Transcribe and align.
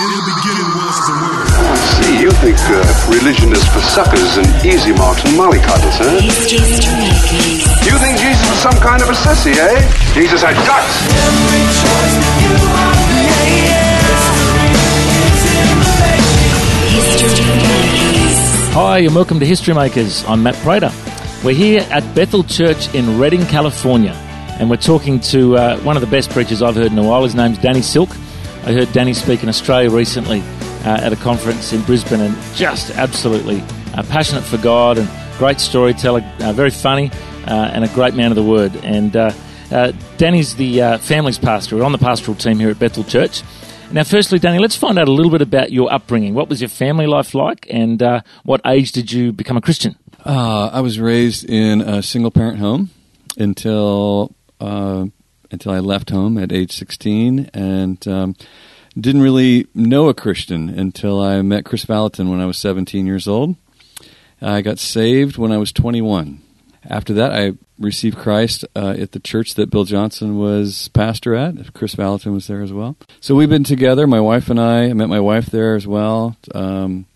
In 0.00 0.06
the 0.06 0.24
beginning 0.32 0.70
was 0.80 0.96
the 1.04 1.12
word. 1.12 1.44
I 1.60 1.76
see. 2.00 2.22
You 2.22 2.30
think 2.40 2.56
uh, 2.72 2.80
religion 3.12 3.52
is 3.52 3.62
for 3.68 3.80
suckers 3.80 4.38
and 4.38 4.48
easy 4.64 4.92
marks 4.92 5.22
and 5.26 5.36
mollycoddles, 5.36 5.92
huh? 6.00 6.24
You 7.84 7.98
think 7.98 8.16
Jesus 8.16 8.48
was 8.48 8.58
some 8.60 8.80
kind 8.80 9.02
of 9.02 9.10
a 9.10 9.12
sissy, 9.12 9.52
eh? 9.52 9.76
Jesus 10.14 10.40
had 10.40 10.56
guts. 10.64 10.96
Hi, 18.72 19.00
and 19.00 19.14
welcome 19.14 19.38
to 19.38 19.44
History 19.44 19.74
Makers. 19.74 20.24
I'm 20.24 20.42
Matt 20.42 20.54
Prater. 20.62 20.92
We're 21.44 21.54
here 21.54 21.86
at 21.90 22.14
Bethel 22.14 22.42
Church 22.44 22.94
in 22.94 23.18
Redding, 23.18 23.44
California, 23.44 24.12
and 24.58 24.70
we're 24.70 24.78
talking 24.78 25.20
to 25.20 25.58
uh, 25.58 25.78
one 25.80 25.98
of 25.98 26.00
the 26.00 26.10
best 26.10 26.30
preachers 26.30 26.62
I've 26.62 26.76
heard 26.76 26.90
in 26.90 26.96
a 26.96 27.04
while. 27.06 27.24
His 27.24 27.34
name's 27.34 27.58
Danny 27.58 27.82
Silk. 27.82 28.08
I 28.64 28.72
heard 28.72 28.92
Danny 28.92 29.14
speak 29.14 29.42
in 29.42 29.48
Australia 29.48 29.90
recently 29.90 30.40
uh, 30.84 31.00
at 31.00 31.12
a 31.12 31.16
conference 31.16 31.72
in 31.72 31.82
Brisbane, 31.82 32.20
and 32.20 32.36
just 32.54 32.90
absolutely 32.90 33.62
uh, 33.94 34.02
passionate 34.04 34.42
for 34.42 34.58
God 34.58 34.98
and 34.98 35.08
great 35.38 35.60
storyteller, 35.60 36.22
uh, 36.40 36.52
very 36.52 36.70
funny, 36.70 37.10
uh, 37.46 37.70
and 37.72 37.84
a 37.84 37.88
great 37.88 38.14
man 38.14 38.30
of 38.30 38.36
the 38.36 38.42
word. 38.42 38.76
And 38.84 39.16
uh, 39.16 39.32
uh, 39.70 39.92
Danny's 40.18 40.56
the 40.56 40.82
uh, 40.82 40.98
family's 40.98 41.38
pastor. 41.38 41.76
We're 41.76 41.84
on 41.84 41.92
the 41.92 41.98
pastoral 41.98 42.36
team 42.36 42.58
here 42.58 42.70
at 42.70 42.78
Bethel 42.78 43.04
Church. 43.04 43.42
Now, 43.92 44.04
firstly, 44.04 44.38
Danny, 44.38 44.58
let's 44.58 44.76
find 44.76 44.98
out 44.98 45.08
a 45.08 45.12
little 45.12 45.32
bit 45.32 45.42
about 45.42 45.72
your 45.72 45.92
upbringing. 45.92 46.34
What 46.34 46.48
was 46.48 46.60
your 46.60 46.68
family 46.68 47.06
life 47.06 47.34
like, 47.34 47.66
and 47.70 48.02
uh, 48.02 48.20
what 48.44 48.60
age 48.66 48.92
did 48.92 49.10
you 49.10 49.32
become 49.32 49.56
a 49.56 49.60
Christian? 49.60 49.96
Uh, 50.24 50.70
I 50.72 50.80
was 50.80 51.00
raised 51.00 51.48
in 51.48 51.80
a 51.80 52.02
single 52.02 52.30
parent 52.30 52.58
home 52.58 52.90
until 53.38 54.34
uh, 54.60 55.06
until 55.50 55.72
I 55.72 55.78
left 55.78 56.10
home 56.10 56.38
at 56.38 56.52
age 56.52 56.72
16, 56.72 57.50
and 57.52 58.08
um, 58.08 58.36
didn't 58.98 59.22
really 59.22 59.66
know 59.74 60.08
a 60.08 60.14
Christian 60.14 60.68
until 60.68 61.20
I 61.20 61.42
met 61.42 61.64
Kris 61.64 61.84
Vallotton 61.84 62.30
when 62.30 62.40
I 62.40 62.46
was 62.46 62.58
17 62.58 63.06
years 63.06 63.28
old. 63.28 63.56
I 64.42 64.62
got 64.62 64.78
saved 64.78 65.36
when 65.36 65.52
I 65.52 65.58
was 65.58 65.72
21. 65.72 66.40
After 66.88 67.12
that, 67.14 67.32
I 67.32 67.52
received 67.78 68.16
Christ 68.16 68.64
uh, 68.74 68.94
at 68.98 69.12
the 69.12 69.20
church 69.20 69.54
that 69.54 69.70
Bill 69.70 69.84
Johnson 69.84 70.38
was 70.38 70.88
pastor 70.88 71.34
at. 71.34 71.74
Kris 71.74 71.94
Vallotton 71.94 72.32
was 72.32 72.46
there 72.46 72.62
as 72.62 72.72
well. 72.72 72.96
So 73.20 73.34
we've 73.34 73.50
been 73.50 73.64
together, 73.64 74.06
my 74.06 74.20
wife 74.20 74.48
and 74.48 74.58
I. 74.58 74.84
I 74.84 74.92
met 74.94 75.08
my 75.08 75.20
wife 75.20 75.46
there 75.46 75.76
as 75.76 75.86
well 75.86 76.36
um, 76.54 77.06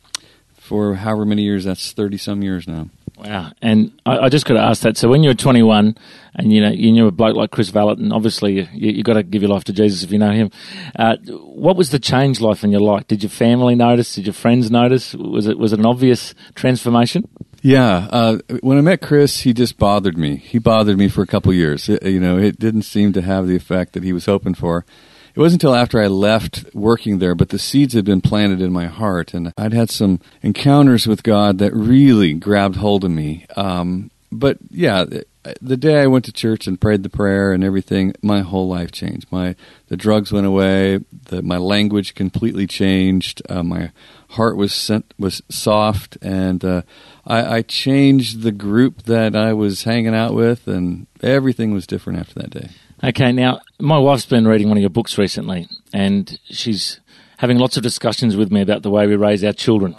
for 0.55 0.97
however 0.97 1.25
many 1.25 1.43
years. 1.43 1.65
That's 1.65 1.93
30 1.93 2.19
some 2.19 2.43
years 2.43 2.69
now. 2.69 2.89
Wow. 3.25 3.53
And 3.63 3.93
I, 4.05 4.19
I 4.19 4.29
just 4.29 4.45
got 4.45 4.55
to 4.55 4.61
ask 4.61 4.83
that. 4.83 4.97
So 4.97 5.09
when 5.09 5.23
you 5.23 5.31
were 5.31 5.35
21 5.35 5.97
and 6.35 6.53
you 6.53 6.61
know 6.61 6.71
you 6.71 6.93
knew 6.93 7.07
a 7.07 7.11
bloke 7.11 7.37
like 7.37 7.51
Kris 7.51 7.71
Vallotton, 7.71 8.13
obviously 8.13 8.53
you, 8.73 8.91
you 8.91 9.03
got 9.03 9.15
to 9.15 9.23
give 9.23 9.41
your 9.43 9.51
life 9.51 9.65
to 9.65 9.73
Jesus 9.73 10.03
if 10.03 10.13
you 10.13 10.19
know 10.19 10.31
him. 10.31 10.51
Uh, 10.95 11.17
what 11.29 11.77
was 11.77 11.91
the 11.91 11.99
change 11.99 12.41
life 12.41 12.65
in 12.65 12.71
your 12.71 12.83
life? 12.83 13.07
Did 13.07 13.23
your 13.23 13.31
family 13.31 13.75
notice? 13.75 14.15
Did 14.15 14.27
your 14.27 14.35
friends 14.35 14.71
notice? 14.71 15.15
Was 15.15 15.47
it 15.47 15.59
was 15.59 15.73
it 15.73 15.79
an 15.79 15.87
obvious 15.87 16.35
transformation? 16.55 17.27
Yeah, 17.63 18.09
uh, 18.11 18.39
when 18.61 18.77
I 18.77 18.83
met 18.83 19.01
Kris, 19.01 19.41
he 19.41 19.55
just 19.55 19.79
bothered 19.79 20.19
me. 20.19 20.37
He 20.37 20.59
bothered 20.59 20.99
me 20.99 21.09
for 21.09 21.23
a 21.23 21.27
couple 21.27 21.51
years. 21.55 21.89
It- 21.89 22.03
you 22.03 22.21
know, 22.21 22.37
it 22.37 22.59
didn't 22.59 22.83
seem 22.83 23.15
to 23.15 23.23
have 23.23 23.47
the 23.47 23.57
effect 23.57 23.95
that 23.95 24.03
he 24.03 24.13
was 24.13 24.27
hoping 24.27 24.53
for. 24.53 24.85
It 25.35 25.41
wasn't 25.41 25.65
until 25.65 25.75
after 25.75 26.01
I 26.01 26.07
left 26.07 26.73
working 26.75 27.19
there, 27.19 27.35
but 27.35 27.49
the 27.49 27.59
seeds 27.59 27.95
had 27.95 28.05
been 28.05 28.21
planted 28.21 28.63
in 28.63 28.73
my 28.73 28.87
heart, 28.87 29.35
and 29.35 29.53
I'd 29.59 29.73
had 29.73 29.91
some 29.91 30.21
encounters 30.43 31.09
with 31.09 31.25
God 31.25 31.59
that 31.59 31.75
really 31.75 32.35
grabbed 32.35 32.77
hold 32.77 33.05
of 33.05 33.11
me. 33.11 33.45
Um, 33.57 34.13
but 34.31 34.59
yeah, 34.71 35.05
the- 35.05 35.27
day 35.77 36.01
I 36.01 36.07
went 36.07 36.25
to 36.27 36.33
church 36.33 36.67
and 36.67 36.81
prayed 36.81 37.03
the 37.03 37.11
prayer 37.11 37.53
and 37.53 37.63
everything, 37.63 38.15
my 38.23 38.41
whole 38.41 38.69
life 38.69 38.91
changed. 38.93 39.27
My 39.31 39.55
the 39.89 39.97
drugs 39.97 40.33
went 40.33 40.47
away. 40.47 41.01
The, 41.29 41.43
my 41.43 41.59
language 41.59 42.15
completely 42.15 42.67
changed. 42.67 43.43
Uh, 43.49 43.63
my 43.63 43.91
heart 44.31 44.57
was 44.57 44.73
sent, 44.73 45.13
was 45.19 45.43
soft, 45.51 46.17
and 46.23 46.65
uh, 46.65 46.83
I, 47.27 47.57
I 47.57 47.63
changed 47.63 48.43
the 48.43 48.53
group 48.53 49.03
that 49.03 49.37
I 49.37 49.53
was 49.53 49.85
hanging 49.85 50.15
out 50.15 50.33
with, 50.35 50.67
and 50.67 51.07
everything 51.23 51.73
was 51.73 51.87
different 51.87 52.19
after 52.21 52.41
that 52.41 52.51
day. 52.51 52.71
Okay, 53.03 53.33
now 53.33 53.61
my 53.81 53.99
wife's 53.99 54.27
been 54.27 54.47
reading 54.47 54.69
one 54.69 54.79
of 54.79 54.81
your 54.81 54.91
books 54.91 55.19
recently, 55.19 55.69
and 55.93 56.39
she's 56.45 57.01
having 57.39 57.59
lots 57.59 57.77
of 57.77 57.83
discussions 57.83 58.37
with 58.37 58.53
me 58.53 58.61
about 58.61 58.83
the 58.83 58.91
way 58.91 59.07
we 59.07 59.17
raise 59.17 59.43
our 59.45 59.53
children, 59.53 59.97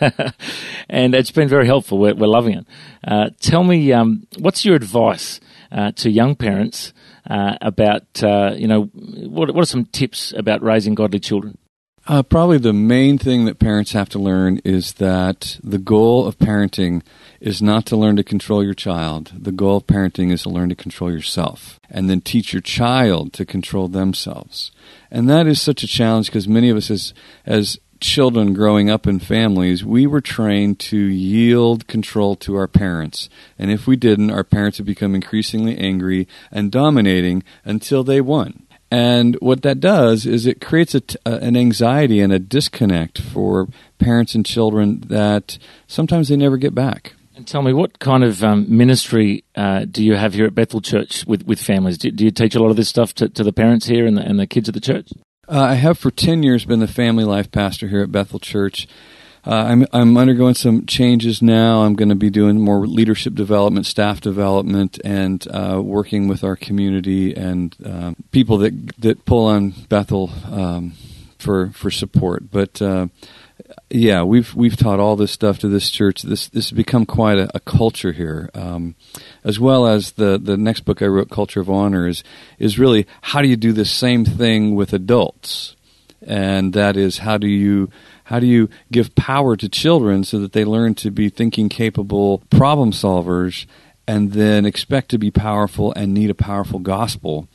and 0.88 1.14
it's 1.14 1.30
been 1.30 1.48
very 1.48 1.66
helpful. 1.66 1.98
We're, 1.98 2.14
we're 2.14 2.26
loving 2.26 2.54
it. 2.54 2.66
Uh, 3.06 3.30
tell 3.38 3.64
me, 3.64 3.92
um, 3.92 4.26
what's 4.38 4.64
your 4.64 4.74
advice 4.74 5.40
uh, 5.70 5.92
to 5.92 6.10
young 6.10 6.34
parents 6.34 6.94
uh, 7.28 7.56
about 7.60 8.22
uh, 8.22 8.54
you 8.56 8.66
know 8.66 8.84
what, 8.84 9.54
what 9.54 9.62
are 9.62 9.66
some 9.66 9.84
tips 9.84 10.32
about 10.32 10.62
raising 10.62 10.94
godly 10.94 11.20
children? 11.20 11.58
Uh, 12.04 12.22
probably 12.22 12.58
the 12.58 12.72
main 12.72 13.16
thing 13.16 13.44
that 13.44 13.60
parents 13.60 13.92
have 13.92 14.08
to 14.08 14.18
learn 14.18 14.58
is 14.64 14.94
that 14.94 15.60
the 15.62 15.78
goal 15.78 16.26
of 16.26 16.36
parenting 16.36 17.00
is 17.40 17.62
not 17.62 17.86
to 17.86 17.96
learn 17.96 18.16
to 18.16 18.24
control 18.24 18.64
your 18.64 18.74
child. 18.74 19.30
The 19.36 19.52
goal 19.52 19.76
of 19.76 19.86
parenting 19.86 20.32
is 20.32 20.42
to 20.42 20.48
learn 20.48 20.68
to 20.70 20.74
control 20.74 21.12
yourself 21.12 21.78
and 21.88 22.10
then 22.10 22.20
teach 22.20 22.52
your 22.52 22.62
child 22.62 23.32
to 23.34 23.44
control 23.44 23.86
themselves. 23.86 24.72
And 25.12 25.30
that 25.30 25.46
is 25.46 25.62
such 25.62 25.84
a 25.84 25.88
challenge 25.88 26.26
because 26.26 26.48
many 26.48 26.70
of 26.70 26.76
us 26.76 26.90
as, 26.90 27.14
as 27.46 27.78
children 28.00 28.52
growing 28.52 28.90
up 28.90 29.06
in 29.06 29.20
families, 29.20 29.84
we 29.84 30.04
were 30.04 30.20
trained 30.20 30.80
to 30.80 30.96
yield 30.96 31.86
control 31.86 32.34
to 32.34 32.56
our 32.56 32.66
parents. 32.66 33.28
And 33.56 33.70
if 33.70 33.86
we 33.86 33.94
didn't, 33.94 34.32
our 34.32 34.44
parents 34.44 34.78
would 34.78 34.86
become 34.86 35.14
increasingly 35.14 35.78
angry 35.78 36.26
and 36.50 36.72
dominating 36.72 37.44
until 37.64 38.02
they 38.02 38.20
won. 38.20 38.66
And 38.92 39.36
what 39.40 39.62
that 39.62 39.80
does 39.80 40.26
is 40.26 40.44
it 40.44 40.60
creates 40.60 40.94
a 40.94 41.02
an 41.24 41.56
anxiety 41.56 42.20
and 42.20 42.30
a 42.30 42.38
disconnect 42.38 43.22
for 43.22 43.68
parents 43.98 44.34
and 44.34 44.44
children 44.44 45.00
that 45.06 45.56
sometimes 45.86 46.28
they 46.28 46.36
never 46.36 46.58
get 46.58 46.74
back. 46.74 47.14
And 47.34 47.48
tell 47.48 47.62
me, 47.62 47.72
what 47.72 48.00
kind 48.00 48.22
of 48.22 48.44
um, 48.44 48.66
ministry 48.68 49.44
uh, 49.56 49.86
do 49.86 50.04
you 50.04 50.14
have 50.16 50.34
here 50.34 50.44
at 50.44 50.54
Bethel 50.54 50.82
Church 50.82 51.24
with, 51.26 51.46
with 51.46 51.58
families? 51.58 51.96
Do, 51.96 52.10
do 52.10 52.26
you 52.26 52.30
teach 52.30 52.54
a 52.54 52.60
lot 52.60 52.68
of 52.68 52.76
this 52.76 52.90
stuff 52.90 53.14
to, 53.14 53.30
to 53.30 53.42
the 53.42 53.54
parents 53.54 53.86
here 53.86 54.04
and 54.04 54.18
the, 54.18 54.20
and 54.20 54.38
the 54.38 54.46
kids 54.46 54.68
at 54.68 54.74
the 54.74 54.80
church? 54.80 55.08
Uh, 55.48 55.62
I 55.62 55.74
have 55.76 55.96
for 55.96 56.10
10 56.10 56.42
years 56.42 56.66
been 56.66 56.80
the 56.80 56.86
family 56.86 57.24
life 57.24 57.50
pastor 57.50 57.88
here 57.88 58.02
at 58.02 58.12
Bethel 58.12 58.40
Church. 58.40 58.86
Uh, 59.44 59.54
I'm, 59.54 59.86
I'm 59.92 60.16
undergoing 60.16 60.54
some 60.54 60.86
changes 60.86 61.42
now. 61.42 61.82
I'm 61.82 61.94
going 61.94 62.10
to 62.10 62.14
be 62.14 62.30
doing 62.30 62.60
more 62.60 62.86
leadership 62.86 63.34
development, 63.34 63.86
staff 63.86 64.20
development, 64.20 65.00
and 65.04 65.44
uh, 65.48 65.80
working 65.82 66.28
with 66.28 66.44
our 66.44 66.54
community 66.54 67.34
and 67.34 67.76
um, 67.84 68.16
people 68.30 68.58
that 68.58 68.72
that 68.98 69.24
pull 69.24 69.46
on 69.46 69.70
Bethel 69.88 70.30
um, 70.48 70.92
for 71.38 71.70
for 71.70 71.90
support. 71.90 72.52
But 72.52 72.80
uh, 72.80 73.08
yeah, 73.90 74.22
we've 74.22 74.54
we've 74.54 74.76
taught 74.76 75.00
all 75.00 75.16
this 75.16 75.32
stuff 75.32 75.58
to 75.60 75.68
this 75.68 75.90
church. 75.90 76.22
This 76.22 76.48
this 76.48 76.70
has 76.70 76.76
become 76.76 77.04
quite 77.04 77.38
a, 77.38 77.50
a 77.52 77.60
culture 77.60 78.12
here, 78.12 78.48
um, 78.54 78.94
as 79.42 79.58
well 79.58 79.88
as 79.88 80.12
the 80.12 80.38
the 80.38 80.56
next 80.56 80.84
book 80.84 81.02
I 81.02 81.06
wrote, 81.06 81.30
Culture 81.30 81.60
of 81.60 81.68
Honor, 81.68 82.06
is 82.06 82.22
is 82.60 82.78
really 82.78 83.08
how 83.22 83.42
do 83.42 83.48
you 83.48 83.56
do 83.56 83.72
the 83.72 83.84
same 83.84 84.24
thing 84.24 84.76
with 84.76 84.92
adults, 84.92 85.74
and 86.24 86.72
that 86.74 86.96
is 86.96 87.18
how 87.18 87.38
do 87.38 87.48
you 87.48 87.90
how 88.24 88.38
do 88.40 88.46
you 88.46 88.68
give 88.90 89.14
power 89.14 89.56
to 89.56 89.68
children 89.68 90.24
so 90.24 90.38
that 90.38 90.52
they 90.52 90.64
learn 90.64 90.94
to 90.96 91.10
be 91.10 91.28
thinking 91.28 91.68
capable 91.68 92.38
problem 92.50 92.92
solvers, 92.92 93.66
and 94.06 94.32
then 94.32 94.64
expect 94.64 95.10
to 95.10 95.18
be 95.18 95.30
powerful 95.30 95.92
and 95.94 96.12
need 96.12 96.30
a 96.30 96.34
powerful 96.34 96.78
gospel. 96.78 97.48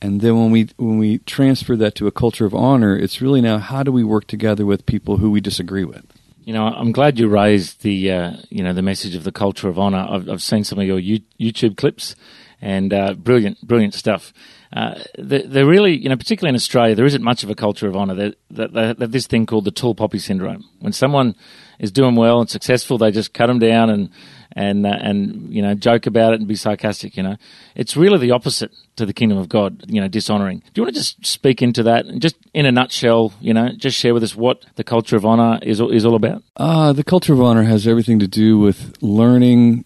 And 0.00 0.20
then 0.20 0.38
when 0.38 0.50
we 0.50 0.68
when 0.76 0.98
we 0.98 1.18
transfer 1.18 1.74
that 1.76 1.94
to 1.96 2.06
a 2.06 2.12
culture 2.12 2.46
of 2.46 2.54
honor, 2.54 2.96
it's 2.96 3.20
really 3.20 3.40
now 3.40 3.58
how 3.58 3.82
do 3.82 3.90
we 3.90 4.04
work 4.04 4.26
together 4.26 4.64
with 4.64 4.86
people 4.86 5.16
who 5.16 5.30
we 5.30 5.40
disagree 5.40 5.84
with. 5.84 6.04
You 6.44 6.54
know, 6.54 6.66
I'm 6.66 6.92
glad 6.92 7.18
you 7.18 7.28
raised 7.28 7.82
the 7.82 8.10
uh, 8.10 8.32
you 8.48 8.62
know 8.62 8.72
the 8.72 8.82
message 8.82 9.16
of 9.16 9.24
the 9.24 9.32
culture 9.32 9.68
of 9.68 9.78
honor. 9.78 10.06
I've, 10.08 10.28
I've 10.28 10.42
seen 10.42 10.64
some 10.64 10.78
of 10.78 10.86
your 10.86 10.98
You- 10.98 11.24
YouTube 11.38 11.76
clips, 11.76 12.14
and 12.62 12.94
uh, 12.94 13.14
brilliant, 13.14 13.60
brilliant 13.66 13.94
stuff. 13.94 14.32
Uh, 14.72 15.00
they're, 15.18 15.66
really, 15.66 15.96
you 15.96 16.08
know, 16.08 16.16
particularly 16.16 16.50
in 16.50 16.54
Australia, 16.54 16.94
there 16.94 17.06
isn't 17.06 17.22
much 17.22 17.42
of 17.42 17.50
a 17.50 17.54
culture 17.54 17.88
of 17.88 17.96
honor. 17.96 18.32
They 18.50 18.68
have 18.86 19.12
this 19.12 19.26
thing 19.26 19.46
called 19.46 19.64
the 19.64 19.70
tall 19.70 19.94
poppy 19.94 20.18
syndrome. 20.18 20.64
When 20.80 20.92
someone 20.92 21.34
is 21.78 21.90
doing 21.90 22.16
well 22.16 22.40
and 22.40 22.50
successful, 22.50 22.98
they 22.98 23.10
just 23.10 23.32
cut 23.32 23.46
them 23.46 23.58
down 23.58 23.88
and 23.88 24.10
and 24.52 24.86
uh, 24.86 24.96
and 25.00 25.54
you 25.54 25.62
know 25.62 25.74
joke 25.74 26.06
about 26.06 26.32
it 26.32 26.40
and 26.40 26.48
be 26.48 26.56
sarcastic. 26.56 27.16
You 27.16 27.22
know, 27.22 27.36
it's 27.74 27.96
really 27.96 28.18
the 28.18 28.32
opposite 28.32 28.72
to 28.96 29.06
the 29.06 29.12
kingdom 29.12 29.38
of 29.38 29.48
God. 29.48 29.84
You 29.86 30.00
know, 30.00 30.08
dishonoring. 30.08 30.58
Do 30.58 30.70
you 30.74 30.82
want 30.82 30.94
to 30.94 31.00
just 31.00 31.24
speak 31.24 31.62
into 31.62 31.82
that 31.84 32.06
and 32.06 32.20
just 32.20 32.36
in 32.52 32.66
a 32.66 32.72
nutshell? 32.72 33.32
You 33.40 33.54
know, 33.54 33.70
just 33.76 33.96
share 33.96 34.14
with 34.14 34.22
us 34.22 34.34
what 34.34 34.64
the 34.76 34.84
culture 34.84 35.16
of 35.16 35.24
honor 35.24 35.58
is 35.62 35.80
is 35.80 36.04
all 36.04 36.14
about. 36.14 36.42
Uh, 36.56 36.92
the 36.92 37.04
culture 37.04 37.32
of 37.32 37.40
honor 37.40 37.62
has 37.62 37.86
everything 37.86 38.18
to 38.18 38.28
do 38.28 38.58
with 38.58 38.94
learning 39.00 39.84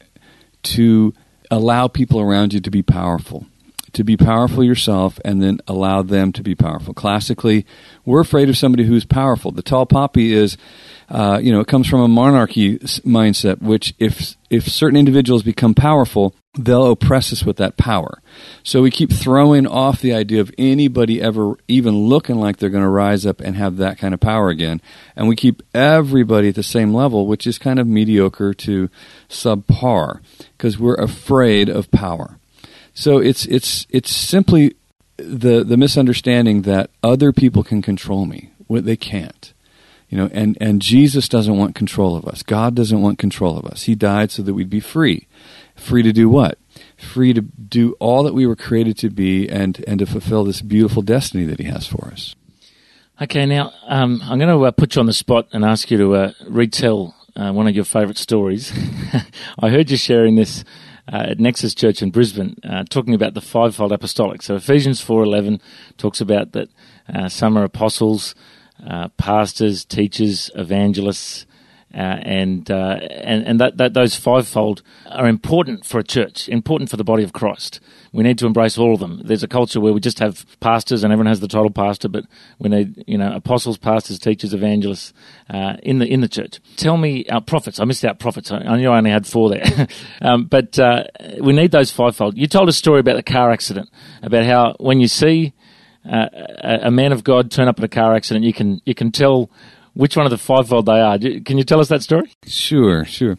to 0.62 1.12
allow 1.50 1.88
people 1.88 2.20
around 2.20 2.55
you 2.55 2.61
to 2.61 2.70
be 2.70 2.82
powerful, 2.82 3.46
to 3.92 4.04
be 4.04 4.16
powerful 4.16 4.64
yourself 4.64 5.20
and 5.24 5.42
then 5.42 5.60
allow 5.66 6.02
them 6.02 6.32
to 6.32 6.42
be 6.42 6.54
powerful. 6.54 6.94
Classically, 6.94 7.66
we're 8.04 8.20
afraid 8.20 8.48
of 8.48 8.56
somebody 8.56 8.84
who's 8.84 9.04
powerful. 9.04 9.52
The 9.52 9.62
tall 9.62 9.86
poppy 9.86 10.32
is, 10.32 10.56
uh, 11.08 11.38
you 11.42 11.52
know, 11.52 11.60
it 11.60 11.68
comes 11.68 11.86
from 11.86 12.00
a 12.00 12.08
monarchy 12.08 12.78
mindset, 12.78 13.60
which 13.60 13.94
if 13.98 14.36
if 14.50 14.68
certain 14.68 14.98
individuals 14.98 15.42
become 15.42 15.74
powerful, 15.74 16.34
they'll 16.58 16.90
oppress 16.90 17.32
us 17.32 17.44
with 17.44 17.56
that 17.56 17.78
power. 17.78 18.20
So 18.62 18.82
we 18.82 18.90
keep 18.90 19.10
throwing 19.10 19.66
off 19.66 20.00
the 20.00 20.12
idea 20.12 20.42
of 20.42 20.52
anybody 20.58 21.20
ever 21.22 21.56
even 21.68 21.94
looking 21.94 22.36
like 22.36 22.58
they're 22.58 22.68
going 22.68 22.82
to 22.82 22.88
rise 22.88 23.24
up 23.24 23.40
and 23.40 23.56
have 23.56 23.78
that 23.78 23.98
kind 23.98 24.12
of 24.12 24.20
power 24.20 24.50
again. 24.50 24.82
And 25.16 25.28
we 25.28 25.36
keep 25.36 25.62
everybody 25.72 26.48
at 26.48 26.54
the 26.54 26.62
same 26.62 26.92
level, 26.92 27.26
which 27.26 27.46
is 27.46 27.58
kind 27.58 27.78
of 27.78 27.86
mediocre 27.86 28.52
to 28.52 28.90
subpar 29.30 30.20
because 30.56 30.78
we're 30.78 30.94
afraid 30.96 31.70
of 31.70 31.90
power. 31.90 32.38
So 32.94 33.18
it's 33.18 33.46
it's 33.46 33.86
it's 33.90 34.10
simply 34.10 34.74
the 35.16 35.64
the 35.64 35.76
misunderstanding 35.76 36.62
that 36.62 36.90
other 37.02 37.32
people 37.32 37.62
can 37.62 37.82
control 37.82 38.26
me. 38.26 38.50
They 38.68 38.96
can't. 38.96 39.52
You 40.12 40.18
know, 40.18 40.30
and, 40.30 40.58
and 40.60 40.82
Jesus 40.82 41.26
doesn't 41.26 41.56
want 41.56 41.74
control 41.74 42.16
of 42.16 42.26
us. 42.26 42.42
God 42.42 42.74
doesn't 42.74 43.00
want 43.00 43.18
control 43.18 43.56
of 43.56 43.64
us. 43.64 43.84
He 43.84 43.94
died 43.94 44.30
so 44.30 44.42
that 44.42 44.52
we'd 44.52 44.68
be 44.68 44.78
free. 44.78 45.26
Free 45.74 46.02
to 46.02 46.12
do 46.12 46.28
what? 46.28 46.58
Free 46.98 47.32
to 47.32 47.40
do 47.40 47.96
all 47.98 48.22
that 48.24 48.34
we 48.34 48.46
were 48.46 48.54
created 48.54 48.98
to 48.98 49.08
be 49.08 49.48
and, 49.48 49.82
and 49.88 49.98
to 50.00 50.04
fulfill 50.04 50.44
this 50.44 50.60
beautiful 50.60 51.00
destiny 51.00 51.46
that 51.46 51.60
He 51.60 51.64
has 51.64 51.86
for 51.86 52.08
us. 52.08 52.34
Okay, 53.22 53.46
now 53.46 53.72
um, 53.86 54.20
I'm 54.24 54.38
going 54.38 54.50
to 54.50 54.66
uh, 54.66 54.70
put 54.70 54.96
you 54.96 55.00
on 55.00 55.06
the 55.06 55.14
spot 55.14 55.48
and 55.52 55.64
ask 55.64 55.90
you 55.90 55.96
to 55.96 56.14
uh, 56.14 56.32
retell 56.46 57.14
uh, 57.34 57.50
one 57.52 57.66
of 57.66 57.74
your 57.74 57.86
favourite 57.86 58.18
stories. 58.18 58.70
I 59.58 59.70
heard 59.70 59.90
you 59.90 59.96
sharing 59.96 60.34
this 60.34 60.62
uh, 61.10 61.26
at 61.31 61.40
Nexus 61.40 61.75
Church 61.75 62.02
in 62.02 62.10
Brisbane, 62.10 62.56
uh, 62.62 62.84
talking 62.88 63.14
about 63.14 63.34
the 63.34 63.40
fivefold 63.40 63.93
apostolic. 63.93 64.43
So 64.43 64.54
Ephesians 64.54 65.00
4:11 65.00 65.60
talks 65.96 66.20
about 66.20 66.52
that 66.52 66.69
uh, 67.12 67.28
some 67.28 67.56
are 67.56 67.64
apostles, 67.64 68.34
uh, 68.87 69.08
pastors, 69.16 69.84
teachers, 69.84 70.50
evangelists, 70.54 71.46
uh, 71.94 72.18
and 72.22 72.70
uh, 72.70 72.98
and 73.02 73.46
and 73.46 73.60
that, 73.60 73.76
that 73.76 73.92
those 73.92 74.16
fivefold 74.16 74.82
are 75.10 75.26
important 75.26 75.84
for 75.84 75.98
a 75.98 76.04
church, 76.04 76.48
important 76.48 76.88
for 76.88 76.96
the 76.96 77.04
body 77.04 77.22
of 77.22 77.32
Christ. 77.32 77.80
We 78.12 78.22
need 78.22 78.38
to 78.38 78.46
embrace 78.46 78.78
all 78.78 78.94
of 78.94 79.00
them. 79.00 79.20
There's 79.24 79.42
a 79.42 79.48
culture 79.48 79.80
where 79.80 79.92
we 79.92 80.00
just 80.00 80.18
have 80.18 80.46
pastors 80.60 81.04
and 81.04 81.12
everyone 81.12 81.28
has 81.28 81.40
the 81.40 81.48
title 81.48 81.70
pastor, 81.70 82.08
but 82.08 82.24
we 82.58 82.70
need 82.70 83.04
you 83.06 83.18
know 83.18 83.34
apostles, 83.34 83.76
pastors, 83.76 84.18
teachers, 84.18 84.54
evangelists 84.54 85.12
uh, 85.50 85.76
in 85.82 85.98
the 85.98 86.06
in 86.06 86.20
the 86.20 86.28
church. 86.28 86.60
Tell 86.76 86.96
me, 86.96 87.26
our 87.26 87.42
prophets. 87.42 87.78
I 87.78 87.84
missed 87.84 88.04
out 88.04 88.18
prophets. 88.18 88.50
I 88.50 88.76
knew 88.76 88.90
I 88.90 88.98
only 88.98 89.10
had 89.10 89.26
four 89.26 89.50
there, 89.50 89.88
um, 90.22 90.46
but 90.46 90.78
uh, 90.78 91.04
we 91.40 91.52
need 91.52 91.72
those 91.72 91.90
fivefold. 91.90 92.38
You 92.38 92.46
told 92.46 92.68
a 92.68 92.72
story 92.72 93.00
about 93.00 93.16
the 93.16 93.22
car 93.22 93.50
accident, 93.50 93.90
about 94.22 94.46
how 94.46 94.76
when 94.78 95.00
you 95.00 95.08
see 95.08 95.52
uh, 96.10 96.28
a 96.62 96.90
man 96.90 97.12
of 97.12 97.22
God 97.22 97.50
turn 97.50 97.68
up 97.68 97.78
in 97.78 97.84
a 97.84 97.88
car 97.88 98.14
accident, 98.14 98.44
you 98.44 98.52
can 98.52 98.80
you 98.84 98.94
can 98.94 99.12
tell 99.12 99.50
which 99.94 100.16
one 100.16 100.26
of 100.26 100.30
the 100.30 100.38
fivefold 100.38 100.86
they 100.86 101.00
are. 101.00 101.18
Can 101.18 101.58
you 101.58 101.64
tell 101.64 101.80
us 101.80 101.88
that 101.88 102.02
story? 102.02 102.34
Sure, 102.46 103.04
sure. 103.04 103.36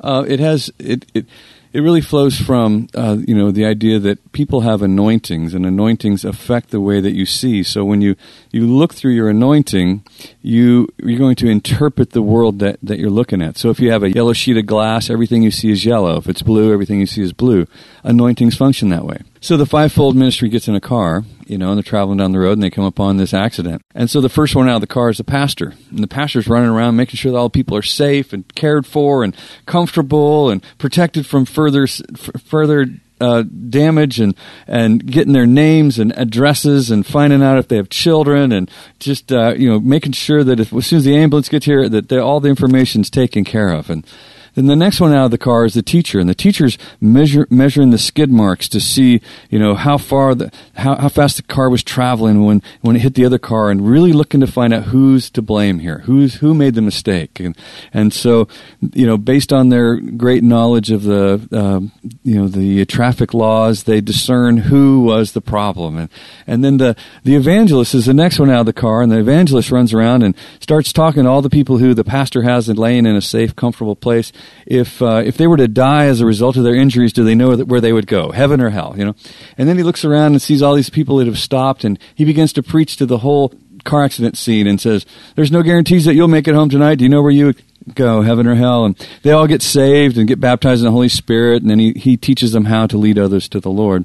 Uh, 0.00 0.24
it 0.26 0.40
has 0.40 0.70
it, 0.78 1.06
it 1.14 1.26
it 1.72 1.80
really 1.80 2.00
flows 2.00 2.38
from 2.38 2.88
uh, 2.94 3.16
you 3.26 3.34
know 3.34 3.50
the 3.50 3.64
idea 3.64 3.98
that 3.98 4.32
people 4.32 4.62
have 4.62 4.82
anointings 4.82 5.54
and 5.54 5.64
anointings 5.64 6.24
affect 6.24 6.70
the 6.70 6.80
way 6.80 7.00
that 7.00 7.12
you 7.12 7.24
see 7.24 7.62
so 7.62 7.84
when 7.84 8.00
you 8.00 8.16
you 8.50 8.66
look 8.66 8.92
through 8.94 9.12
your 9.12 9.28
anointing 9.28 10.04
you 10.42 10.88
you're 10.98 11.18
going 11.18 11.36
to 11.36 11.48
interpret 11.48 12.10
the 12.10 12.22
world 12.22 12.58
that, 12.58 12.78
that 12.82 12.98
you're 12.98 13.10
looking 13.10 13.40
at 13.40 13.56
so 13.56 13.70
if 13.70 13.80
you 13.80 13.90
have 13.90 14.02
a 14.02 14.10
yellow 14.10 14.32
sheet 14.32 14.56
of 14.56 14.66
glass 14.66 15.08
everything 15.08 15.42
you 15.42 15.50
see 15.50 15.70
is 15.70 15.84
yellow 15.84 16.16
if 16.16 16.28
it's 16.28 16.42
blue 16.42 16.72
everything 16.72 17.00
you 17.00 17.06
see 17.06 17.22
is 17.22 17.32
blue 17.32 17.66
anointings 18.04 18.56
function 18.56 18.88
that 18.88 19.04
way 19.04 19.18
so 19.42 19.56
the 19.56 19.66
fivefold 19.66 20.14
ministry 20.14 20.48
gets 20.48 20.68
in 20.68 20.76
a 20.76 20.80
car, 20.80 21.24
you 21.48 21.58
know, 21.58 21.70
and 21.70 21.76
they're 21.76 21.82
traveling 21.82 22.18
down 22.18 22.30
the 22.30 22.38
road 22.38 22.52
and 22.52 22.62
they 22.62 22.70
come 22.70 22.84
upon 22.84 23.16
this 23.16 23.34
accident. 23.34 23.82
And 23.92 24.08
so 24.08 24.20
the 24.20 24.28
first 24.28 24.54
one 24.54 24.68
out 24.68 24.76
of 24.76 24.82
the 24.82 24.86
car 24.86 25.10
is 25.10 25.18
the 25.18 25.24
pastor. 25.24 25.74
And 25.90 25.98
the 25.98 26.06
pastor's 26.06 26.46
running 26.46 26.68
around 26.68 26.94
making 26.94 27.16
sure 27.16 27.32
that 27.32 27.38
all 27.38 27.48
the 27.48 27.50
people 27.50 27.76
are 27.76 27.82
safe 27.82 28.32
and 28.32 28.46
cared 28.54 28.86
for 28.86 29.24
and 29.24 29.36
comfortable 29.66 30.48
and 30.48 30.62
protected 30.78 31.26
from 31.26 31.44
further, 31.44 31.88
further 31.88 32.86
uh, 33.22 33.42
damage 33.42 34.20
and 34.20 34.34
and 34.66 35.06
getting 35.06 35.32
their 35.32 35.46
names 35.46 35.98
and 35.98 36.12
addresses 36.16 36.90
and 36.90 37.06
finding 37.06 37.42
out 37.42 37.58
if 37.58 37.68
they 37.68 37.76
have 37.76 37.88
children 37.88 38.50
and 38.52 38.70
just 38.98 39.32
uh, 39.32 39.54
you 39.56 39.68
know 39.68 39.78
making 39.78 40.12
sure 40.12 40.42
that 40.42 40.58
if, 40.58 40.72
as 40.72 40.86
soon 40.86 40.98
as 40.98 41.04
the 41.04 41.16
ambulance 41.16 41.48
gets 41.48 41.66
here 41.66 41.88
that 41.88 42.12
all 42.12 42.40
the 42.40 42.48
information 42.48 43.00
is 43.00 43.10
taken 43.10 43.44
care 43.44 43.68
of. 43.68 43.88
And 43.88 44.06
then 44.54 44.66
the 44.66 44.76
next 44.76 45.00
one 45.00 45.14
out 45.14 45.26
of 45.26 45.30
the 45.30 45.38
car 45.38 45.64
is 45.64 45.74
the 45.74 45.82
teacher, 45.82 46.18
and 46.18 46.28
the 46.28 46.34
teacher's 46.34 46.76
measure, 47.00 47.46
measuring 47.50 47.90
the 47.90 47.98
skid 47.98 48.30
marks 48.30 48.68
to 48.68 48.80
see, 48.80 49.20
you 49.50 49.58
know, 49.58 49.74
how 49.74 49.96
far 49.96 50.34
the 50.34 50.52
how, 50.74 50.96
how 50.96 51.08
fast 51.08 51.36
the 51.36 51.42
car 51.42 51.70
was 51.70 51.82
traveling 51.82 52.44
when 52.44 52.62
when 52.80 52.96
it 52.96 53.02
hit 53.02 53.14
the 53.14 53.24
other 53.24 53.38
car, 53.38 53.70
and 53.70 53.88
really 53.88 54.12
looking 54.12 54.40
to 54.40 54.46
find 54.46 54.74
out 54.74 54.84
who's 54.84 55.30
to 55.30 55.42
blame 55.42 55.78
here, 55.78 55.98
who's 56.00 56.36
who 56.36 56.52
made 56.52 56.74
the 56.74 56.82
mistake, 56.82 57.40
and 57.40 57.56
and 57.92 58.12
so, 58.12 58.48
you 58.92 59.06
know, 59.06 59.16
based 59.16 59.52
on 59.52 59.68
their 59.68 59.96
great 59.96 60.42
knowledge 60.42 60.90
of 60.90 61.04
the 61.04 61.48
uh, 61.52 61.80
you 62.24 62.34
know 62.34 62.48
the 62.48 62.84
traffic 62.84 63.32
laws, 63.32 63.84
they 63.84 64.00
discern 64.00 64.56
who 64.56 65.00
was 65.00 65.32
the 65.32 65.40
problem, 65.40 65.96
and 65.96 66.08
and 66.46 66.64
then 66.64 66.78
the 66.78 66.96
the 67.22 67.36
evangelist 67.36 67.94
is 67.94 68.06
the 68.06 68.14
next 68.14 68.38
one 68.38 68.50
out 68.50 68.60
of 68.60 68.66
the 68.66 68.72
car, 68.72 69.02
and 69.02 69.12
the 69.12 69.18
evangelist 69.18 69.70
runs 69.70 69.92
around 69.92 70.22
and 70.22 70.34
starts 70.60 70.92
talking 70.92 71.24
to 71.24 71.30
all 71.30 71.42
the 71.42 71.50
people 71.50 71.78
who 71.78 71.94
the 71.94 72.04
pastor 72.04 72.42
has 72.42 72.68
laying 72.78 73.06
in 73.06 73.16
a 73.16 73.20
safe, 73.20 73.54
comfortable 73.54 73.96
place 73.96 74.32
if 74.66 75.02
uh, 75.02 75.22
if 75.24 75.36
they 75.36 75.46
were 75.46 75.56
to 75.56 75.68
die 75.68 76.06
as 76.06 76.20
a 76.20 76.26
result 76.26 76.56
of 76.56 76.64
their 76.64 76.74
injuries, 76.74 77.12
do 77.12 77.24
they 77.24 77.34
know 77.34 77.56
where 77.56 77.80
they 77.80 77.92
would 77.92 78.06
go, 78.06 78.30
heaven 78.30 78.60
or 78.60 78.70
hell? 78.70 78.94
You 78.96 79.04
know. 79.06 79.14
And 79.58 79.68
then 79.68 79.76
he 79.76 79.82
looks 79.82 80.04
around 80.04 80.32
and 80.32 80.42
sees 80.42 80.62
all 80.62 80.74
these 80.74 80.90
people 80.90 81.16
that 81.16 81.26
have 81.26 81.38
stopped, 81.38 81.84
and 81.84 81.98
he 82.14 82.24
begins 82.24 82.52
to 82.54 82.62
preach 82.62 82.96
to 82.96 83.06
the 83.06 83.18
whole 83.18 83.52
car 83.84 84.04
accident 84.04 84.36
scene 84.36 84.66
and 84.66 84.80
says, 84.80 85.04
"There's 85.34 85.52
no 85.52 85.62
guarantees 85.62 86.04
that 86.04 86.14
you'll 86.14 86.28
make 86.28 86.48
it 86.48 86.54
home 86.54 86.68
tonight. 86.68 86.96
Do 86.96 87.04
you 87.04 87.10
know 87.10 87.22
where 87.22 87.30
you 87.30 87.54
go, 87.94 88.22
heaven 88.22 88.46
or 88.46 88.54
hell?" 88.54 88.84
And 88.84 88.96
they 89.22 89.30
all 89.32 89.46
get 89.46 89.62
saved 89.62 90.16
and 90.18 90.28
get 90.28 90.40
baptized 90.40 90.80
in 90.80 90.86
the 90.86 90.92
Holy 90.92 91.08
Spirit, 91.08 91.62
and 91.62 91.70
then 91.70 91.78
he 91.78 91.92
he 91.92 92.16
teaches 92.16 92.52
them 92.52 92.66
how 92.66 92.86
to 92.86 92.98
lead 92.98 93.18
others 93.18 93.48
to 93.48 93.60
the 93.60 93.70
Lord. 93.70 94.04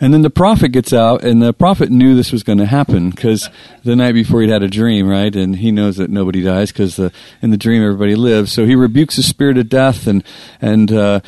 And 0.00 0.12
then 0.12 0.22
the 0.22 0.30
prophet 0.30 0.68
gets 0.68 0.92
out, 0.92 1.24
and 1.24 1.40
the 1.42 1.52
prophet 1.52 1.90
knew 1.90 2.14
this 2.14 2.32
was 2.32 2.42
going 2.42 2.58
to 2.58 2.66
happen 2.66 3.10
because 3.10 3.48
the 3.82 3.96
night 3.96 4.12
before 4.12 4.42
he'd 4.42 4.50
had 4.50 4.62
a 4.62 4.68
dream, 4.68 5.08
right? 5.08 5.34
And 5.34 5.56
he 5.56 5.70
knows 5.70 5.96
that 5.96 6.10
nobody 6.10 6.42
dies 6.42 6.72
because 6.72 6.98
in 6.98 7.50
the 7.50 7.56
dream 7.56 7.82
everybody 7.82 8.14
lives. 8.14 8.52
So 8.52 8.66
he 8.66 8.74
rebukes 8.74 9.16
the 9.16 9.22
spirit 9.22 9.58
of 9.58 9.68
death 9.68 10.06
and 10.06 10.22
and 10.60 10.92
uh, 10.92 11.20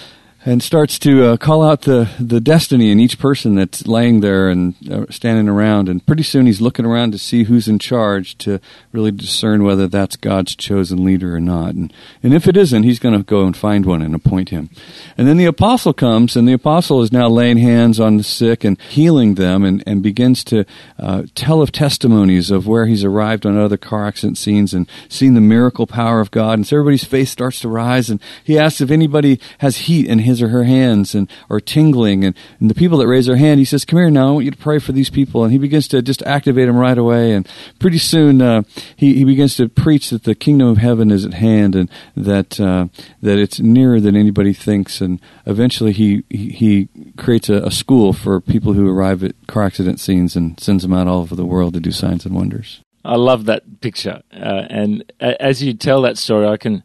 and 0.48 0.62
starts 0.62 0.98
to 0.98 1.24
uh, 1.26 1.36
call 1.36 1.62
out 1.62 1.82
the, 1.82 2.08
the 2.18 2.40
destiny 2.40 2.90
in 2.90 2.98
each 2.98 3.18
person 3.18 3.54
that's 3.54 3.86
laying 3.86 4.20
there 4.20 4.48
and 4.48 4.74
uh, 4.90 5.04
standing 5.10 5.46
around. 5.46 5.90
And 5.90 6.04
pretty 6.06 6.22
soon 6.22 6.46
he's 6.46 6.62
looking 6.62 6.86
around 6.86 7.10
to 7.12 7.18
see 7.18 7.44
who's 7.44 7.68
in 7.68 7.78
charge 7.78 8.38
to 8.38 8.58
really 8.90 9.10
discern 9.10 9.62
whether 9.62 9.86
that's 9.86 10.16
God's 10.16 10.56
chosen 10.56 11.04
leader 11.04 11.36
or 11.36 11.40
not. 11.40 11.74
And, 11.74 11.92
and 12.22 12.32
if 12.32 12.48
it 12.48 12.56
isn't, 12.56 12.84
he's 12.84 12.98
going 12.98 13.14
to 13.14 13.22
go 13.22 13.44
and 13.44 13.54
find 13.54 13.84
one 13.84 14.00
and 14.00 14.14
appoint 14.14 14.48
him. 14.48 14.70
And 15.18 15.28
then 15.28 15.36
the 15.36 15.44
apostle 15.44 15.92
comes, 15.92 16.34
and 16.34 16.48
the 16.48 16.54
apostle 16.54 17.02
is 17.02 17.12
now 17.12 17.28
laying 17.28 17.58
hands 17.58 18.00
on 18.00 18.16
the 18.16 18.24
sick 18.24 18.64
and 18.64 18.80
healing 18.80 19.34
them 19.34 19.66
and, 19.66 19.84
and 19.86 20.02
begins 20.02 20.42
to 20.44 20.64
uh, 20.98 21.24
tell 21.34 21.60
of 21.60 21.72
testimonies 21.72 22.50
of 22.50 22.66
where 22.66 22.86
he's 22.86 23.04
arrived 23.04 23.44
on 23.44 23.58
other 23.58 23.76
car 23.76 24.06
accident 24.06 24.38
scenes 24.38 24.72
and 24.72 24.88
seen 25.10 25.34
the 25.34 25.42
miracle 25.42 25.86
power 25.86 26.20
of 26.20 26.30
God. 26.30 26.54
And 26.54 26.66
so 26.66 26.76
everybody's 26.76 27.04
face 27.04 27.30
starts 27.30 27.60
to 27.60 27.68
rise. 27.68 28.08
And 28.08 28.18
he 28.42 28.58
asks 28.58 28.80
if 28.80 28.90
anybody 28.90 29.38
has 29.58 29.76
heat 29.76 30.06
in 30.06 30.20
his 30.20 30.37
or 30.42 30.48
her 30.48 30.64
hands 30.64 31.14
and 31.14 31.30
are 31.50 31.60
tingling. 31.60 32.24
And, 32.24 32.36
and 32.60 32.70
the 32.70 32.74
people 32.74 32.98
that 32.98 33.08
raise 33.08 33.26
their 33.26 33.36
hand, 33.36 33.58
he 33.58 33.64
says, 33.64 33.84
"Come 33.84 33.98
here 33.98 34.10
now. 34.10 34.28
I 34.28 34.30
want 34.32 34.44
you 34.44 34.50
to 34.50 34.56
pray 34.56 34.78
for 34.78 34.92
these 34.92 35.10
people." 35.10 35.44
And 35.44 35.52
he 35.52 35.58
begins 35.58 35.88
to 35.88 36.02
just 36.02 36.22
activate 36.22 36.66
them 36.66 36.76
right 36.76 36.98
away. 36.98 37.32
And 37.32 37.48
pretty 37.78 37.98
soon, 37.98 38.42
uh, 38.42 38.62
he 38.96 39.14
he 39.14 39.24
begins 39.24 39.56
to 39.56 39.68
preach 39.68 40.10
that 40.10 40.24
the 40.24 40.34
kingdom 40.34 40.68
of 40.68 40.78
heaven 40.78 41.10
is 41.10 41.24
at 41.24 41.34
hand 41.34 41.74
and 41.74 41.90
that 42.16 42.60
uh, 42.60 42.88
that 43.22 43.38
it's 43.38 43.60
nearer 43.60 44.00
than 44.00 44.16
anybody 44.16 44.52
thinks. 44.52 45.00
And 45.00 45.20
eventually, 45.46 45.92
he 45.92 46.24
he, 46.30 46.50
he 46.50 46.88
creates 47.16 47.48
a, 47.48 47.62
a 47.64 47.70
school 47.70 48.12
for 48.12 48.40
people 48.40 48.72
who 48.72 48.88
arrive 48.88 49.24
at 49.24 49.34
car 49.46 49.64
accident 49.64 50.00
scenes 50.00 50.36
and 50.36 50.58
sends 50.60 50.82
them 50.82 50.92
out 50.92 51.08
all 51.08 51.20
over 51.20 51.36
the 51.36 51.46
world 51.46 51.74
to 51.74 51.80
do 51.80 51.90
signs 51.90 52.24
and 52.26 52.34
wonders. 52.34 52.82
I 53.04 53.16
love 53.16 53.46
that 53.46 53.80
picture, 53.80 54.22
uh, 54.32 54.66
and 54.68 55.12
as 55.20 55.62
you 55.62 55.72
tell 55.72 56.02
that 56.02 56.18
story, 56.18 56.46
I 56.46 56.56
can 56.56 56.82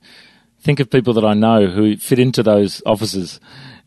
think 0.64 0.80
of 0.80 0.90
people 0.90 1.14
that 1.14 1.26
I 1.26 1.34
know 1.34 1.68
who 1.68 1.98
fit 1.98 2.20
into 2.20 2.42
those 2.42 2.82
offices, 2.86 3.40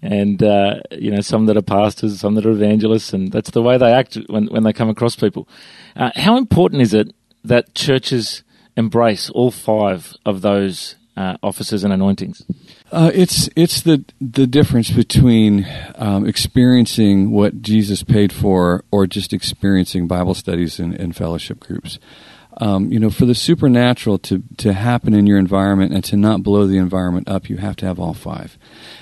and 0.02 0.42
uh, 0.42 0.80
you 0.92 1.10
know 1.10 1.20
some 1.20 1.46
that 1.46 1.56
are 1.56 1.62
pastors, 1.62 2.20
some 2.20 2.34
that 2.34 2.46
are 2.46 2.50
evangelists, 2.50 3.12
and 3.12 3.32
that's 3.32 3.50
the 3.50 3.62
way 3.62 3.78
they 3.78 3.92
act 3.92 4.18
when 4.28 4.46
when 4.46 4.62
they 4.62 4.72
come 4.72 4.90
across 4.90 5.16
people. 5.16 5.48
Uh, 5.96 6.10
how 6.14 6.36
important 6.36 6.82
is 6.82 6.92
it 6.92 7.14
that 7.42 7.74
churches 7.74 8.44
embrace 8.76 9.30
all 9.30 9.50
five 9.50 10.14
of 10.26 10.42
those 10.42 10.96
uh, 11.16 11.36
offices 11.42 11.82
and 11.82 11.92
anointings? 11.92 12.44
Uh, 12.92 13.10
it's 13.14 13.48
it's 13.56 13.80
the 13.80 14.04
the 14.20 14.46
difference 14.46 14.90
between 14.90 15.66
um, 15.96 16.26
experiencing 16.26 17.30
what 17.30 17.62
Jesus 17.62 18.02
paid 18.02 18.32
for 18.32 18.84
or 18.90 19.06
just 19.06 19.32
experiencing 19.32 20.06
Bible 20.06 20.34
studies 20.34 20.78
and, 20.78 20.94
and 20.94 21.16
fellowship 21.16 21.58
groups 21.58 21.98
um, 22.58 22.90
you 22.90 22.98
know, 22.98 23.10
for 23.10 23.26
the 23.26 23.34
supernatural 23.34 24.18
to, 24.18 24.42
to 24.58 24.72
happen 24.72 25.14
in 25.14 25.26
your 25.26 25.38
environment 25.38 25.92
and 25.92 26.02
to 26.04 26.16
not 26.16 26.42
blow 26.42 26.66
the 26.66 26.78
environment 26.78 27.28
up, 27.28 27.50
you 27.50 27.58
have 27.58 27.76
to 27.76 27.86
have 27.86 28.00
all 28.00 28.14
five. 28.14 28.56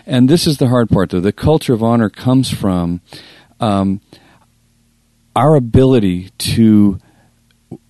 And 0.07 0.29
this 0.29 0.47
is 0.47 0.59
the 0.59 0.69
hard 0.69 0.91
part, 0.91 1.11
though. 1.11 1.21
The 1.21 1.33
culture 1.33 1.73
of 1.73 1.83
honor 1.83 2.11
comes 2.11 2.51
from 2.51 3.01
um, 3.61 4.01
our 5.37 5.55
ability 5.55 6.31
to 6.39 6.99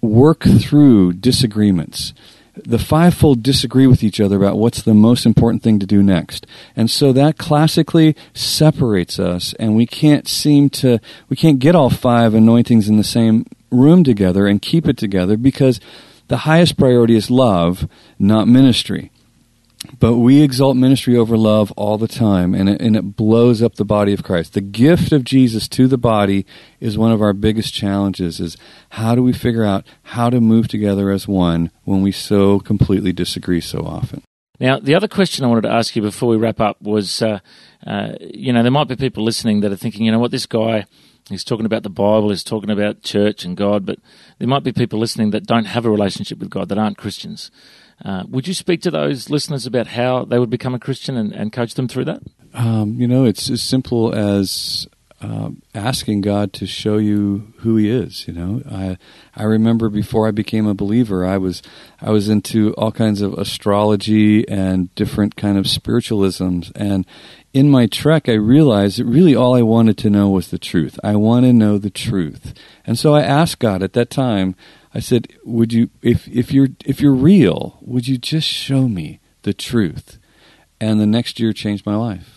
work 0.01 0.43
through 0.43 1.15
disagreements. 1.15 2.13
The 2.55 2.79
fivefold 2.79 3.43
disagree 3.43 3.87
with 3.87 4.05
each 4.05 4.21
other 4.21 4.37
about 4.37 4.59
what's 4.59 4.83
the 4.83 4.95
most 4.95 5.27
important 5.27 5.63
thing 5.63 5.81
to 5.81 5.87
do 5.87 6.03
next. 6.03 6.47
And 6.77 6.89
so 6.91 7.13
that 7.13 7.37
classically 7.37 8.15
separates 8.33 9.19
us, 9.19 9.55
and 9.55 9.75
we 9.75 9.87
can't 9.87 10.29
seem 10.29 10.71
to, 10.71 11.01
we 11.29 11.37
can't 11.37 11.59
get 11.59 11.75
all 11.75 11.91
five 11.91 12.33
anointings 12.33 12.89
in 12.89 12.97
the 12.97 13.03
same 13.03 13.47
room 13.75 14.05
together 14.05 14.47
and 14.47 14.63
keep 14.63 14.89
it 14.89 14.97
together 14.97 15.37
because 15.37 15.81
the 16.29 16.39
highest 16.39 16.77
priority 16.77 17.17
is 17.17 17.31
love, 17.31 17.89
not 18.19 18.49
ministry. 18.49 19.11
But 19.99 20.17
we 20.17 20.43
exalt 20.43 20.77
ministry 20.77 21.17
over 21.17 21.37
love 21.37 21.71
all 21.73 21.99
the 21.99 22.09
time, 22.09 22.55
and 22.55 22.71
it, 22.71 22.81
and 22.81 22.97
it 22.97 23.17
blows 23.17 23.63
up 23.63 23.75
the 23.75 23.85
body 23.85 24.15
of 24.15 24.23
Christ. 24.23 24.55
The 24.55 24.63
gift 24.63 25.13
of 25.13 25.25
Jesus 25.25 25.69
to 25.69 25.87
the 25.87 25.99
body 25.99 26.47
is 26.81 26.97
one 26.97 27.13
of 27.13 27.21
our 27.21 27.35
biggest 27.35 27.75
challenges. 27.75 28.41
Is 28.41 28.57
how 28.91 29.15
do 29.15 29.23
we 29.23 29.35
figure 29.35 29.65
out 29.65 29.87
how 30.05 30.31
to 30.31 30.41
move 30.41 30.69
together 30.69 31.11
as 31.11 31.29
one 31.29 31.71
when 31.85 32.01
we 32.01 32.13
so 32.13 32.61
completely 32.61 33.13
disagree 33.13 33.61
so 33.61 33.81
often? 33.81 34.23
Now, 34.59 34.79
the 34.79 34.95
other 34.95 35.09
question 35.09 35.45
I 35.45 35.49
wanted 35.49 35.63
to 35.63 35.73
ask 35.73 35.95
you 35.95 36.01
before 36.01 36.31
we 36.31 36.37
wrap 36.37 36.61
up 36.61 36.81
was, 36.81 37.21
uh, 37.21 37.41
uh, 37.87 38.15
you 38.21 38.53
know, 38.53 38.63
there 38.63 38.71
might 38.71 38.89
be 38.89 38.97
people 38.97 39.25
listening 39.25 39.61
that 39.61 39.73
are 39.73 39.77
thinking, 39.77 40.07
you 40.07 40.13
know, 40.13 40.19
what 40.19 40.31
this 40.31 40.47
guy 40.47 40.87
He's 41.29 41.45
talking 41.45 41.65
about 41.65 41.83
the 41.83 41.91
Bible, 41.91 42.31
he's 42.31 42.45
talking 42.45 42.71
about 42.71 43.03
church 43.03 43.45
and 43.45 43.57
God, 43.57 43.87
but 43.87 43.99
there 44.39 44.49
might 44.49 44.63
be 44.63 44.73
people 44.73 44.99
listening 44.99 45.31
that 45.31 45.47
don't 45.47 45.65
have 45.65 45.87
a 45.87 45.91
relationship 45.91 46.39
with 46.39 46.51
God, 46.51 46.69
that 46.69 46.79
aren't 46.79 46.99
Christians. 46.99 47.51
Uh, 48.05 48.25
would 48.29 48.47
you 48.47 48.53
speak 48.53 48.83
to 48.83 48.91
those 48.91 49.31
listeners 49.31 49.67
about 49.67 49.87
how 49.87 50.25
they 50.25 50.39
would 50.39 50.51
become 50.51 50.75
a 50.75 50.79
Christian 50.79 51.17
and, 51.17 51.33
and 51.33 51.53
coach 51.53 51.75
them 51.75 51.89
through 51.89 52.05
that? 52.05 52.23
Um, 52.53 53.01
you 53.01 53.09
know, 53.09 53.25
it's 53.25 53.51
as 53.51 53.63
simple 53.63 54.15
as 54.15 54.87
um, 55.21 55.63
asking 55.75 56.21
God 56.21 56.53
to 56.55 56.67
show 56.67 56.99
you 56.99 57.55
who 57.59 57.77
He 57.77 57.89
is. 57.91 58.27
You 58.27 58.35
know, 58.35 58.63
I 58.71 58.99
I 59.35 59.45
remember 59.45 59.89
before 59.89 60.29
I 60.29 60.31
became 60.31 60.67
a 60.67 60.75
believer, 60.75 61.25
I 61.25 61.39
was 61.39 61.63
I 62.01 62.11
was 62.11 62.29
into 62.29 62.75
all 62.75 62.93
kinds 62.93 63.21
of 63.21 63.35
astrology 63.35 64.47
and 64.49 64.95
different 64.95 65.37
kind 65.37 65.59
of 65.59 65.67
spiritualisms, 65.67 66.73
and 66.75 67.07
in 67.55 67.71
my 67.71 67.87
trek, 67.87 68.29
I 68.29 68.33
realized 68.33 68.99
that 68.99 69.05
really 69.05 69.37
all 69.37 69.55
I 69.55 69.63
wanted 69.63 69.97
to 69.99 70.11
know 70.11 70.29
was 70.29 70.49
the 70.49 70.59
truth. 70.59 70.99
I 71.05 71.15
want 71.15 71.47
to 71.47 71.53
know 71.53 71.79
the 71.79 71.89
truth. 71.89 72.53
And 72.85 72.99
so 72.99 73.15
I 73.15 73.23
asked 73.23 73.61
God 73.61 73.81
at 73.81 73.93
that 73.93 74.11
time, 74.11 74.57
I 74.93 74.99
said, 74.99 75.29
would 75.45 75.73
you, 75.73 75.89
if, 76.03 76.27
if 76.27 76.53
you're, 76.53 76.69
if 76.85 77.01
you're 77.01 77.15
real, 77.15 77.79
would 77.81 78.09
you 78.09 78.19
just 78.19 78.49
show 78.49 78.89
me 78.89 79.21
the 79.43 79.55
truth? 79.55 80.19
And 80.81 81.01
the 81.01 81.07
next 81.07 81.39
year 81.39 81.53
changed 81.53 81.87
my 81.87 81.95
life. 81.95 82.34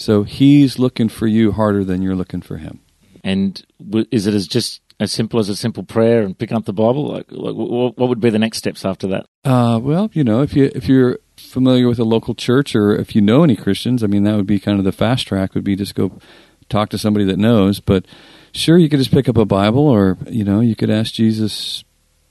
So 0.00 0.22
he's 0.22 0.78
looking 0.78 1.10
for 1.10 1.26
you 1.26 1.52
harder 1.52 1.84
than 1.84 2.00
you're 2.00 2.16
looking 2.16 2.40
for 2.40 2.56
him. 2.56 2.80
And 3.22 3.62
is 4.10 4.26
it 4.26 4.32
as 4.32 4.48
just 4.48 4.80
as 4.98 5.12
simple 5.12 5.38
as 5.38 5.50
a 5.50 5.54
simple 5.54 5.82
prayer 5.82 6.22
and 6.22 6.38
picking 6.38 6.56
up 6.56 6.64
the 6.64 6.72
Bible? 6.72 7.06
Like, 7.06 7.26
like 7.30 7.54
what 7.54 8.08
would 8.08 8.18
be 8.18 8.30
the 8.30 8.38
next 8.38 8.56
steps 8.56 8.86
after 8.86 9.06
that? 9.08 9.26
Uh, 9.44 9.78
well, 9.78 10.10
you 10.14 10.24
know, 10.24 10.40
if 10.40 10.56
you 10.56 10.70
if 10.74 10.88
you're 10.88 11.18
familiar 11.36 11.86
with 11.86 11.98
a 11.98 12.04
local 12.04 12.34
church 12.34 12.74
or 12.74 12.96
if 12.96 13.14
you 13.14 13.20
know 13.20 13.44
any 13.44 13.56
Christians, 13.56 14.02
I 14.02 14.06
mean, 14.06 14.24
that 14.24 14.36
would 14.36 14.46
be 14.46 14.58
kind 14.58 14.78
of 14.78 14.86
the 14.86 14.92
fast 14.92 15.26
track 15.26 15.54
would 15.54 15.64
be 15.64 15.76
just 15.76 15.94
go 15.94 16.18
talk 16.70 16.88
to 16.90 16.98
somebody 16.98 17.26
that 17.26 17.38
knows. 17.38 17.78
But 17.78 18.06
sure, 18.52 18.78
you 18.78 18.88
could 18.88 19.00
just 19.00 19.12
pick 19.12 19.28
up 19.28 19.36
a 19.36 19.44
Bible 19.44 19.86
or, 19.86 20.16
you 20.30 20.44
know, 20.44 20.60
you 20.60 20.76
could 20.76 20.88
ask 20.88 21.12
Jesus, 21.12 21.84